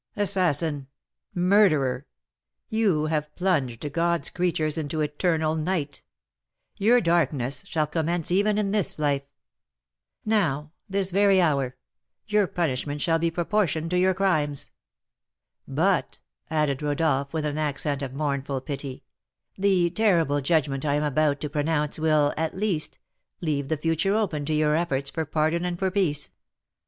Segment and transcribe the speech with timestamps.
[0.15, 0.87] Assassin!
[1.35, 2.07] murderer!
[2.69, 6.01] you have plunged God's creatures into eternal night;
[6.75, 9.21] your darkness shall commence even in this life.
[10.25, 11.75] Now this very hour
[12.25, 14.71] your punishment shall be proportioned to your crimes.
[15.67, 19.03] But," added Rodolph, with an accent of mournful pity,
[19.55, 22.97] "the terrible judgment I am about to pronounce will, at least,
[23.39, 26.31] leave the future open to your efforts for pardon and for peace.